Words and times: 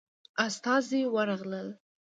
استازي 0.45 1.01
ورغلل. 1.15 1.67